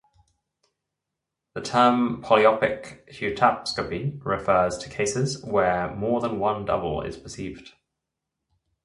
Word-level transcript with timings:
The 1.53 1.61
term 1.61 2.23
polyopic 2.23 3.07
heautoscopy 3.13 4.19
refers 4.25 4.79
to 4.79 4.89
cases 4.89 5.45
where 5.45 5.93
more 5.95 6.19
than 6.21 6.39
one 6.39 6.65
double 6.65 7.03
is 7.03 7.17
perceived. 7.17 7.73